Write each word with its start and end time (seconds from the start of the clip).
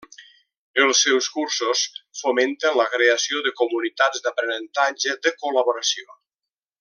Els 0.83 1.01
seus 1.07 1.27
cursos 1.33 1.83
fomenten 2.23 2.79
la 2.81 2.87
creació 2.95 3.43
de 3.49 3.53
comunitats 3.63 4.25
d'aprenentatge 4.27 5.19
de 5.27 5.35
col·laboració. 5.45 6.09